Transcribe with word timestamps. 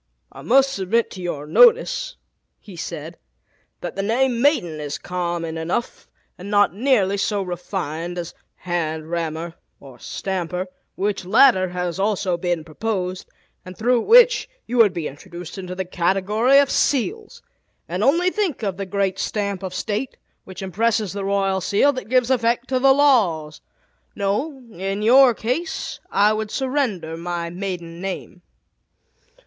"I 0.31 0.41
must 0.41 0.73
submit 0.73 1.11
to 1.11 1.21
your 1.21 1.45
notice," 1.45 2.15
he 2.59 2.75
said, 2.75 3.19
"that 3.81 3.95
the 3.95 4.01
name 4.01 4.41
'maiden' 4.41 4.79
is 4.79 4.97
common 4.97 5.59
enough, 5.59 6.07
and 6.39 6.49
not 6.49 6.73
nearly 6.73 7.17
so 7.17 7.43
refined 7.43 8.17
as 8.17 8.33
'hand 8.55 9.11
rammer,' 9.11 9.53
or 9.79 9.99
'stamper,' 9.99 10.65
which 10.95 11.23
latter 11.23 11.69
has 11.69 11.99
also 11.99 12.35
been 12.35 12.63
proposed, 12.63 13.29
and 13.63 13.77
through 13.77 14.01
which 14.01 14.49
you 14.65 14.77
would 14.77 14.91
be 14.91 15.07
introduced 15.07 15.59
into 15.59 15.75
the 15.75 15.85
category 15.85 16.57
of 16.57 16.71
seals; 16.71 17.43
and 17.87 18.03
only 18.03 18.31
think 18.31 18.63
of 18.63 18.77
the 18.77 18.87
great 18.87 19.19
stamp 19.19 19.61
of 19.61 19.71
state, 19.71 20.17
which 20.45 20.63
impresses 20.63 21.13
the 21.13 21.23
royal 21.23 21.61
seal 21.61 21.93
that 21.93 22.09
gives 22.09 22.31
effect 22.31 22.67
to 22.69 22.79
the 22.79 22.91
laws! 22.91 23.61
No, 24.15 24.63
in 24.71 25.03
your 25.03 25.35
case 25.35 25.99
I 26.09 26.33
would 26.33 26.49
surrender 26.49 27.15
my 27.17 27.51
maiden 27.51 28.01
name." 28.01 28.41